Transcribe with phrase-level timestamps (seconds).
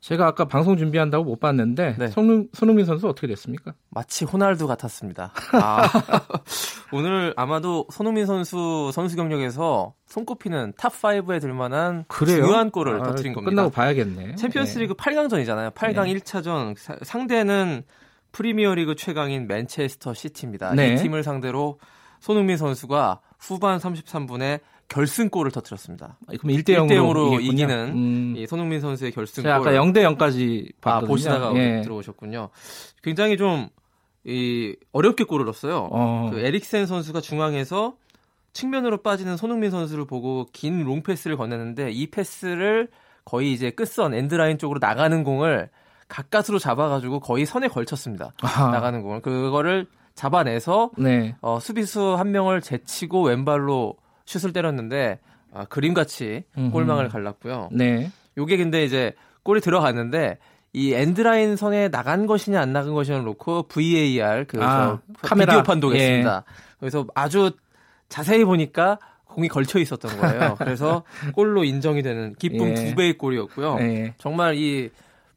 [0.00, 2.08] 제가 아까 방송 준비한다고 못 봤는데 네.
[2.08, 3.74] 손흥, 손흥민 선수 어떻게 됐습니까?
[3.90, 5.32] 마치 호날두 같았습니다.
[5.52, 5.88] 아,
[6.92, 12.42] 오늘 아마도 손흥민 선수 선수 경력에서 손꼽히는 top 5에 들만한 그래요?
[12.42, 13.50] 중요한 골을 아, 터뜨린 겁니다.
[13.50, 14.36] 끝나고 봐야겠네.
[14.36, 14.96] 챔피언스리그 네.
[14.96, 15.74] 8강전이잖아요.
[15.74, 16.14] 8강 네.
[16.14, 17.82] 1차전 상대는
[18.30, 20.74] 프리미어리그 최강인 맨체스터 시티입니다.
[20.74, 20.94] 네.
[20.94, 21.78] 이 팀을 상대로
[22.20, 26.18] 손흥민 선수가 후반 33분에 결승골을 터뜨렸습니다.
[26.26, 28.34] 아, 그럼 1대 0으로, 1대 이기는 음.
[28.36, 29.50] 이 손흥민 선수의 결승골.
[29.50, 31.82] 아까 0대 0까지 아, 보시다가 예.
[31.82, 32.48] 들어오셨군요.
[33.02, 33.68] 굉장히 좀
[34.24, 35.88] 이, 어렵게 골을 넣었어요.
[35.90, 36.30] 어.
[36.32, 37.96] 그 에릭센 선수가 중앙에서
[38.52, 42.88] 측면으로 빠지는 손흥민 선수를 보고 긴 롱패스를 건네는데 이 패스를
[43.24, 45.68] 거의 이제 끝선 엔드라인 쪽으로 나가는 공을
[46.08, 48.32] 가까스로 잡아가지고 거의 선에 걸쳤습니다.
[48.40, 48.70] 아하.
[48.70, 51.36] 나가는 공을 그거를 잡아내서 네.
[51.42, 53.94] 어, 수비수 한 명을 제치고 왼발로
[54.28, 55.18] 슛을 때렸는데
[55.52, 57.70] 아, 그림같이 골망을 갈랐고요.
[57.72, 58.10] 네.
[58.36, 60.38] 요게 근데 이제 골이 들어갔는데
[60.74, 66.44] 이 엔드라인 선에 나간 것이냐 안 나간 것이냐 놓고 VAR 그 아, 카메라 비디오 판독했습니다.
[66.46, 66.54] 예.
[66.78, 67.52] 그래서 아주
[68.10, 70.56] 자세히 보니까 공이 걸쳐 있었던 거예요.
[70.58, 72.74] 그래서 골로 인정이 되는 기쁨 예.
[72.74, 73.78] 두 배의 골이었고요.
[73.80, 74.14] 예.
[74.18, 74.90] 정말 이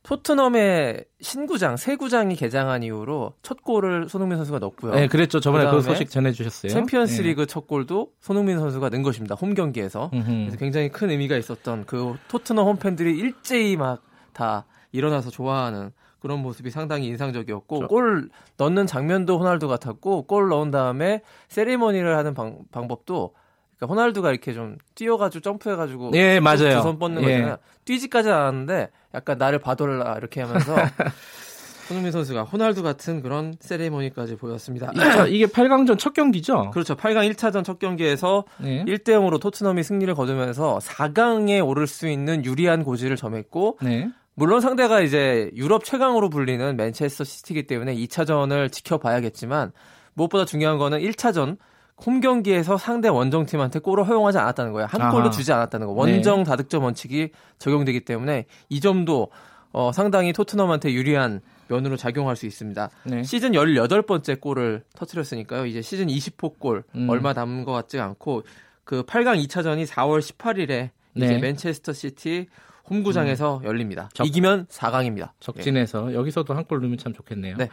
[0.04, 4.94] 토트넘의 신구장, 새 구장이 개장한 이후로 첫 골을 손흥민 선수가 넣었고요.
[4.94, 5.40] 네, 그랬죠.
[5.40, 6.72] 저번에 그 소식 전해주셨어요.
[6.72, 7.46] 챔피언스리그 네.
[7.46, 9.36] 첫 골도 손흥민 선수가 넣은 것입니다.
[9.36, 15.92] 홈 경기에서 그래서 굉장히 큰 의미가 있었던 그 토트넘 홈팬들이 일제히 막 다 일어나서 좋아하는
[16.20, 17.88] 그런 모습이 상당히 인상적이었고 저...
[17.88, 23.34] 골 넣는 장면도 호날두 같았고 골 넣은 다음에 세리머니를 하는 방, 방법도
[23.82, 27.25] 그러니까 호날두가 이렇게 좀 뛰어가지고 점프해가지고 예 맞아요 두손 뻗는 예.
[27.25, 27.58] 거잖아요.
[27.86, 30.75] 뛰지까지 않았는데 약간 나를 봐돌라 이렇게 하면서
[31.88, 34.92] 손흥민 선수가 호날두 같은 그런 세레모니까지 보였습니다.
[35.28, 36.69] 이게 8강전 첫 경기죠?
[36.72, 36.96] 그렇죠.
[36.96, 38.86] 8강 1차전 첫 경기에서 네.
[38.86, 44.09] 1대 0으로 토트넘이 승리를 거두면서 4강에 오를 수 있는 유리한 고지를 점했고 네.
[44.36, 49.74] 물론 상대가 이제 유럽 최강으로 불리는 맨체스터 시티이기 때문에 2차전을 지켜봐야겠지만
[50.13, 51.58] 무엇보다 중요한 거는 1차전
[52.06, 54.88] 홈 경기에서 상대 원정팀한테 골을 허용하지 않았다는 거예요.
[54.89, 55.94] 한 골도 주지 않았다는 거.
[55.94, 56.44] 원정 네.
[56.44, 57.29] 다득점 원칙이
[57.59, 59.29] 적용되기 때문에 이 점도
[59.72, 62.89] 어, 상당히 토트넘한테 유리한 면으로 작용할 수 있습니다.
[63.06, 63.23] 네.
[63.23, 65.66] 시즌 18번째 골을 터트렸으니까요.
[65.66, 67.07] 이제 시즌 20호 골 음.
[67.09, 68.44] 얼마 남은 것 같지 않고
[68.83, 71.38] 그 8강 2차전이 4월 18일에 이제 네.
[71.38, 72.47] 맨체스터 시티
[72.89, 73.63] 홈구장에서 음.
[73.63, 74.09] 열립니다.
[74.13, 75.29] 적, 이기면 4강입니다.
[75.39, 76.16] 적진에서 예.
[76.16, 77.56] 여기서도 한 골 넣으면 참 좋겠네요.
[77.57, 77.69] 네.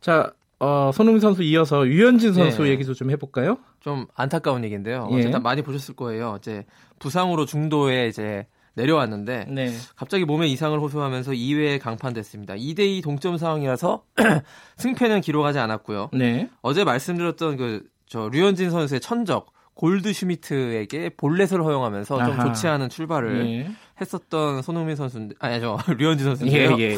[0.00, 2.70] 자, 어, 손흥민 선수 이어서 유현진 선수 네.
[2.70, 3.58] 얘기도 좀 해볼까요?
[3.80, 5.08] 좀 안타까운 얘기인데요.
[5.12, 5.16] 예.
[5.18, 6.36] 어쨌든 많이 보셨을 거예요.
[6.38, 6.64] 이제
[6.98, 9.72] 부상으로 중도에 이제 내려왔는데 네.
[9.96, 12.54] 갑자기 몸에 이상을 호소하면서 2회에 강판됐습니다.
[12.54, 14.04] 2대2 동점 상황이라서
[14.78, 16.10] 승패는 기록하지 않았고요.
[16.12, 16.48] 네.
[16.62, 22.26] 어제 말씀드렸던 그 저 류현진 선수의 천적 골드 슈미트에게 볼넷을 허용하면서 아하.
[22.26, 23.70] 좀 좋지 않은 출발을 예.
[24.02, 26.76] 했었던 손흥민 선수인데 아니죠 류현진 선수인데요.
[26.78, 26.96] 예, 예.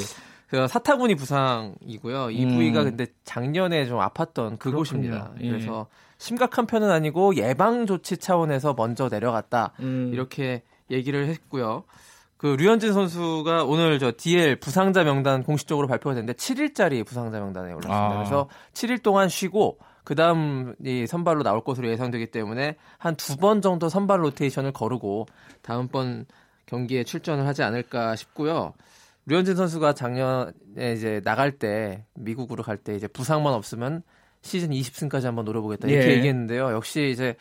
[0.55, 2.31] 그 사타구니 부상이고요.
[2.31, 2.49] 이 음.
[2.51, 5.33] 부위가 근데 작년에 좀 아팠던 그곳입니다.
[5.41, 5.49] 예.
[5.51, 5.87] 그래서
[6.19, 10.11] 심각한 편은 아니고 예방 조치 차원에서 먼저 내려갔다 음.
[10.13, 11.83] 이렇게 얘기를 했고요.
[12.37, 17.97] 그 류현진 선수가 오늘 저 DL 부상자 명단 공식적으로 발표가 됐는데 7일짜리 부상자 명단에 올랐습니다.
[18.11, 18.17] 아.
[18.19, 23.61] 그래서 7일 동안 쉬고 그 다음 이 선발로 나올 것으로 예상되기 때문에 한 두 번
[23.63, 25.27] 정도 선발 로테이션을 거르고
[25.63, 26.27] 다음번
[26.67, 28.75] 경기에 출전을 하지 않을까 싶고요.
[29.27, 30.53] 류현진 선수가 작년에
[30.95, 34.03] 이제 나갈 때 미국으로 갈 때 이제 부상만 없으면
[34.43, 36.17] 시즌 20승까지 한번 노려보겠다 이렇게 예.
[36.17, 36.73] 얘기했는데요.
[36.73, 37.35] 역시 이제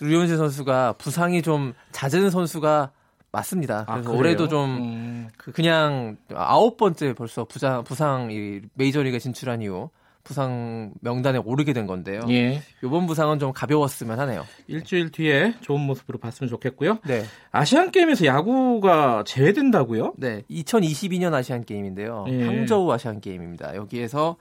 [0.00, 2.92] 류현진 선수가 부상이 좀 잦은 선수가
[3.32, 3.84] 맞습니다.
[3.86, 5.28] 아, 그래서 아, 올해도 좀 음.
[5.36, 9.90] 그 그냥 아홉 번째 벌써 부상 부상 이 메이저리그 진출한 이후
[10.22, 12.20] 부상 명단에 오르게 된 건데요.
[12.28, 12.62] 예.
[12.84, 14.44] 이번 부상은 좀 가벼웠으면 하네요.
[14.66, 16.98] 일주일 뒤에 좋은 모습으로 봤으면 좋겠고요.
[17.06, 17.24] 네.
[17.50, 20.14] 아시안 게임에서 야구가 제외된다고요?
[20.18, 20.42] 네.
[20.50, 22.26] 2022년 아시안 게임인데요.
[22.28, 22.44] 예.
[22.44, 23.74] 항저우 아시안 게임입니다.
[23.74, 24.36] 여기에서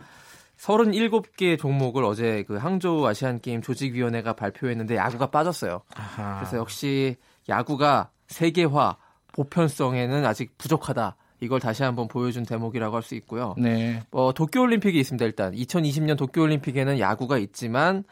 [0.58, 5.82] 37개 종목을 어제 그 항저우 아시안 게임 조직위원회가 발표했는데 야구가 빠졌어요.
[5.96, 6.40] 아하.
[6.40, 7.16] 그래서 역시
[7.48, 8.98] 야구가 세계화
[9.32, 11.16] 보편성에는 아직 부족하다.
[11.42, 13.56] 이걸 다시 한번 보여준 대목이라고 할 수 있고요.
[13.58, 14.04] 네.
[14.12, 15.26] 어, 도쿄올림픽이 있습니다.
[15.26, 18.04] 일단 2020년 도쿄올림픽에는 야구가 있지만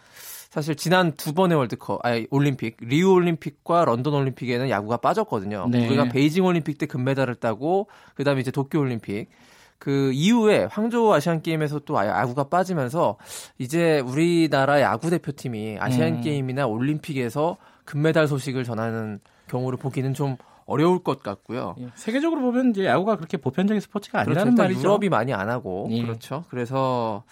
[0.49, 5.67] 사실 지난 두 번의 월드컵, 아니 올림픽, 리우 올림픽과 런던 올림픽에는 야구가 빠졌거든요.
[5.69, 5.87] 네.
[5.87, 9.27] 우리가 베이징 올림픽 때 금메달을 따고 그다음에 이제 도쿄 올림픽
[9.77, 13.17] 그 이후에 황조 아시안 게임에서 또 야구가 빠지면서
[13.59, 16.21] 이제 우리나라 야구 대표팀이 아시안 음.
[16.21, 20.37] 게임이나 올림픽에서 금메달 소식을 전하는 경우를 보기는 좀
[20.67, 21.75] 어려울 것 같고요.
[21.79, 21.87] 예.
[21.95, 24.61] 세계적으로 보면 이제 야구가 그렇게 보편적인 스포츠가 아니라는 그렇죠.
[24.61, 24.81] 말이죠.
[24.81, 26.03] 유럽이 많이 안 하고 예.
[26.03, 26.43] 그렇죠.
[26.49, 27.23] 그래서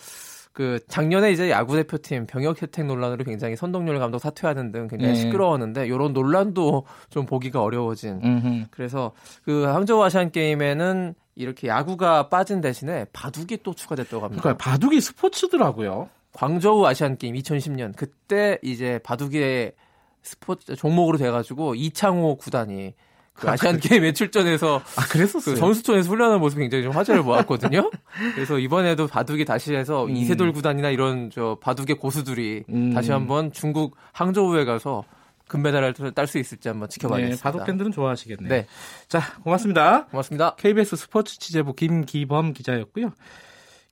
[0.53, 5.15] 그 작년에 이제 야구 대표팀 병역 혜택 논란으로 굉장히 선동열 감독 사퇴하는 등 굉장히 예.
[5.15, 8.21] 시끄러웠는데 이런 논란도 좀 보기가 어려워진.
[8.23, 8.67] 음흠.
[8.71, 9.11] 그래서
[9.43, 14.41] 그 항저우 아시안 게임에는 이렇게 야구가 빠진 대신에 바둑이 또 추가됐다고 합니다.
[14.41, 16.09] 그러니까 바둑이 스포츠더라고요.
[16.31, 19.73] 광저우 아시안 게임 2010년 그때 이제 바둑의
[20.21, 22.93] 스포츠 종목으로 돼가지고 이창호 구단이
[23.35, 25.55] 그 아, 아시안 게임에 출전해서 아 그랬었어요.
[25.55, 27.91] 그 선수촌에서 훈련하는 모습이 굉장히 좀 화제를 모았거든요.
[28.33, 30.15] 그래서 이번에도 바둑이 다시 해서 음.
[30.15, 32.93] 이세돌 구단이나 이런 저 바둑의 고수들이 음.
[32.93, 35.03] 다시 한번 중국 항저우에 가서
[35.47, 37.37] 금메달을 딸 수 있을지 한번 지켜봐야겠습니다.
[37.37, 38.49] 네, 바둑 팬들은 좋아하시겠네요.
[38.49, 38.65] 네.
[39.07, 40.05] 자, 고맙습니다.
[40.05, 40.55] 고맙습니다.
[40.55, 43.11] KBS 스포츠 취재부 김기범 기자였고요.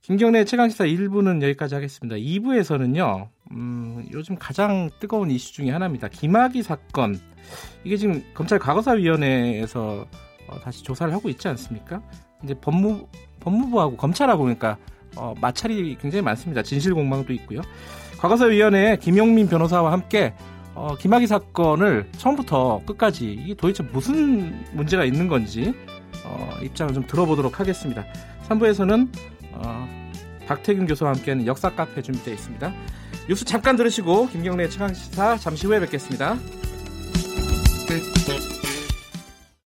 [0.02, 2.16] 김경래 최강시사 1부는 여기까지 하겠습니다.
[2.18, 6.08] 2부에서는요, 음, 요즘 가장 뜨거운 이슈 중에 하나입니다.
[6.08, 7.20] 김학의 사건.
[7.84, 10.08] 이게 지금 검찰 과거사위원회에서
[10.48, 12.02] 어, 다시 조사를 하고 있지 않습니까?
[12.44, 13.08] 이제 법무,
[13.40, 14.78] 법무부하고 검찰하고 그러니까
[15.16, 16.64] 어, 마찰이 굉장히 많습니다.
[16.64, 17.62] 진실 공방도 있고요.
[18.20, 20.34] 과거사위원회 김용민 변호사와 함께
[20.76, 25.74] 어, 김학의 사건을 처음부터 끝까지 이게 도대체 무슨 문제가 있는 건지
[26.26, 28.04] 어, 입장을 좀 들어보도록 하겠습니다.
[28.48, 29.10] 3부에서는
[29.52, 29.88] 어,
[30.48, 32.74] 박태균 교수와 함께하는 역사 카페 준비되어 있습니다.
[33.28, 36.38] 뉴스 잠깐 들으시고 김경래 최강시사 잠시 후에 뵙겠습니다.